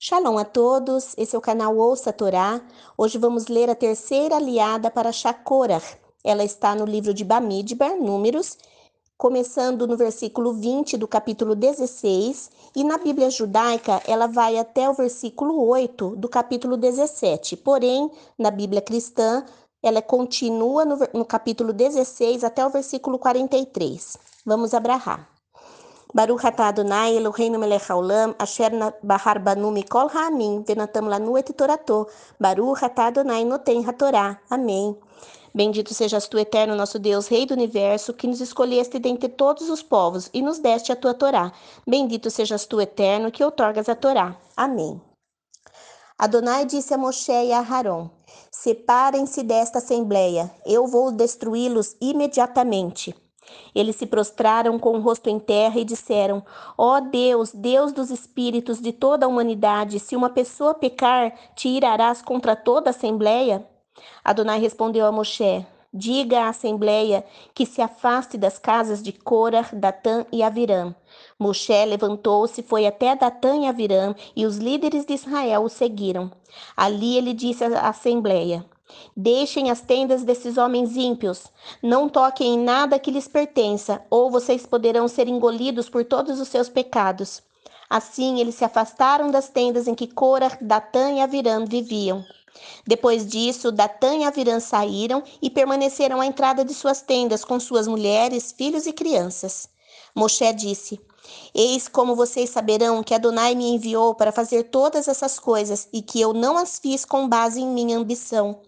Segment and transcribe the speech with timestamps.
[0.00, 2.60] Shalom a todos, esse é o canal Ouça a Torá.
[2.96, 5.82] Hoje vamos ler a terceira aliada para Shakorah.
[6.22, 8.56] Ela está no livro de Bamidbar, Números,
[9.16, 14.94] começando no versículo 20 do capítulo 16, e na Bíblia judaica ela vai até o
[14.94, 17.56] versículo 8 do capítulo 17.
[17.56, 18.08] Porém,
[18.38, 19.44] na Bíblia cristã,
[19.82, 24.16] ela continua no, no capítulo 16 até o versículo 43.
[24.46, 25.37] Vamos abrahar.
[26.14, 28.70] Baruch atah Adonai Eloheinu melech haolam asher
[29.02, 32.08] bahar banu mikol ha'amim venatam lanu et torato
[32.40, 34.38] Baruch atah Adonai noten hatorá.
[34.50, 34.96] Amém.
[35.54, 39.82] Bendito sejas tu, eterno nosso Deus, Rei do universo, que nos escolheste dentre todos os
[39.82, 41.52] povos e nos deste a tua Torá.
[41.86, 44.36] Bendito sejas tu, eterno, que outorgas a Torá.
[44.56, 45.00] Amém.
[46.16, 48.10] Adonai disse a Moshe e a Aharon:
[48.50, 53.14] Separem-se desta assembleia, eu vou destruí-los imediatamente.
[53.74, 56.44] Eles se prostraram com o rosto em terra e disseram:
[56.76, 61.68] Ó oh Deus, Deus dos espíritos de toda a humanidade, se uma pessoa pecar, te
[61.68, 63.66] irarás contra toda a assembleia?
[64.24, 70.26] Adonai respondeu a Moshe: Diga à assembleia que se afaste das casas de Corah, Datã
[70.30, 70.94] e Avirã.
[71.38, 76.30] Moshe levantou-se, foi até Datã e Avirã, e os líderes de Israel o seguiram.
[76.76, 78.64] Ali ele disse à assembleia:
[79.16, 81.44] Deixem as tendas desses homens ímpios.
[81.82, 86.48] Não toquem em nada que lhes pertença, ou vocês poderão ser engolidos por todos os
[86.48, 87.42] seus pecados.
[87.88, 92.24] Assim, eles se afastaram das tendas em que Cora, Datã e Avirã viviam.
[92.86, 97.86] Depois disso, Datã e Avirã saíram e permaneceram à entrada de suas tendas com suas
[97.86, 99.68] mulheres, filhos e crianças.
[100.14, 101.00] Moshe disse:
[101.54, 106.20] Eis como vocês saberão que Adonai me enviou para fazer todas essas coisas e que
[106.20, 108.60] eu não as fiz com base em minha ambição.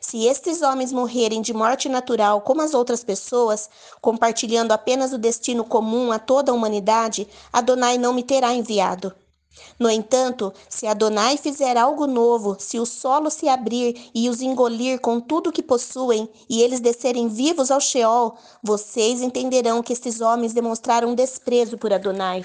[0.00, 3.68] Se estes homens morrerem de morte natural como as outras pessoas,
[4.00, 9.14] compartilhando apenas o destino comum a toda a humanidade, Adonai não me terá enviado.
[9.78, 15.00] No entanto, se Adonai fizer algo novo, se o solo se abrir e os engolir
[15.00, 20.20] com tudo o que possuem, e eles descerem vivos ao Sheol, vocês entenderão que estes
[20.20, 22.44] homens demonstraram desprezo por Adonai.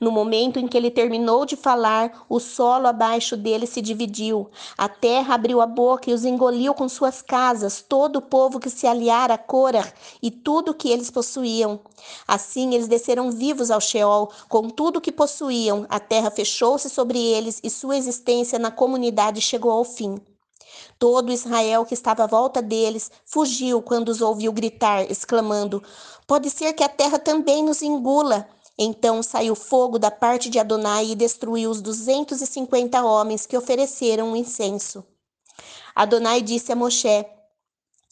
[0.00, 4.50] No momento em que ele terminou de falar, o solo abaixo dele se dividiu.
[4.76, 8.70] A terra abriu a boca e os engoliu com suas casas, todo o povo que
[8.70, 11.80] se aliara a Corah e tudo o que eles possuíam.
[12.26, 15.86] Assim eles desceram vivos ao Sheol, com tudo o que possuíam.
[15.88, 20.20] A terra fechou-se sobre eles e sua existência na comunidade chegou ao fim.
[20.98, 25.82] Todo Israel que estava à volta deles fugiu quando os ouviu gritar, exclamando:
[26.26, 28.48] Pode ser que a terra também nos engula.
[28.76, 33.56] Então saiu fogo da parte de Adonai e destruiu os duzentos e cinquenta homens que
[33.56, 35.04] ofereceram o incenso.
[35.94, 37.24] Adonai disse a Moshe: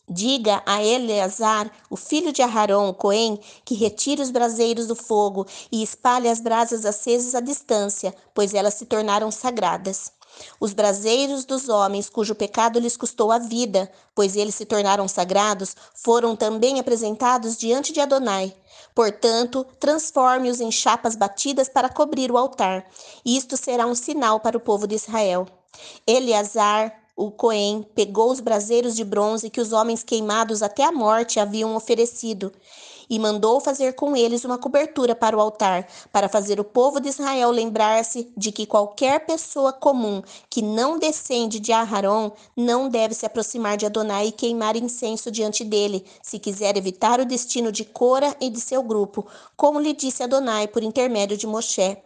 [0.08, 5.82] Diga a Eleazar, o filho de Aharon, Cohen, que retire os braseiros do fogo e
[5.82, 10.12] espalhe as brasas acesas à distância, pois elas se tornaram sagradas.
[10.58, 15.76] Os braseiros dos homens cujo pecado lhes custou a vida, pois eles se tornaram sagrados,
[15.94, 18.54] foram também apresentados diante de Adonai.
[18.94, 22.86] Portanto, transforme-os em chapas batidas para cobrir o altar.
[23.24, 25.46] Isto será um sinal para o povo de Israel.
[26.06, 31.38] Eleazar, o Cohen, pegou os braseiros de bronze que os homens queimados até a morte
[31.38, 32.52] haviam oferecido
[33.08, 37.10] e mandou fazer com eles uma cobertura para o altar, para fazer o povo de
[37.10, 43.26] Israel lembrar-se de que qualquer pessoa comum que não descende de Aharon não deve se
[43.26, 48.34] aproximar de Adonai e queimar incenso diante dele, se quiser evitar o destino de Cora
[48.40, 51.98] e de seu grupo, como lhe disse Adonai por intermédio de Moshe.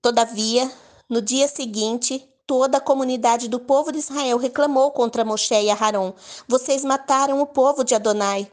[0.00, 0.70] Todavia,
[1.10, 6.14] no dia seguinte, toda a comunidade do povo de Israel reclamou contra Moshe e Aharon.
[6.48, 8.50] Vocês mataram o povo de Adonai.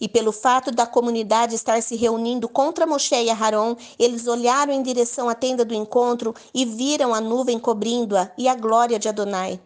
[0.00, 4.82] E pelo fato da comunidade estar se reunindo contra Moshe e Aharon, eles olharam em
[4.82, 9.60] direção à tenda do encontro e viram a nuvem cobrindo-a e a glória de Adonai.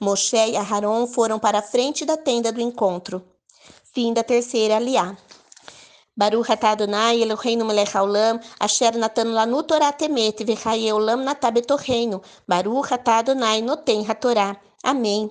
[0.00, 3.22] Moshe e Aharon foram para a frente da tenda do encontro.
[3.92, 5.14] Fim da terceira aliá.
[6.18, 12.18] Baruch atah Adonai Eloheinu melech haolam asher natan lanu Torah temet v'chaye olam natah betoreinu.
[12.48, 14.56] Baruch atah Adonai noten hatorá.
[14.82, 15.30] Amém.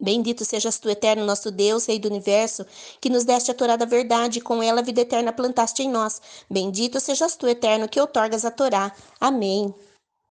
[0.00, 2.66] Bendito sejas tu, eterno nosso Deus, Rei do universo,
[3.00, 5.88] que nos deste a Torá da verdade, e com ela a vida eterna plantaste em
[5.88, 6.20] nós.
[6.50, 8.92] Bendito sejas tu, eterno, que outorgas a Torá.
[9.20, 9.72] Amém.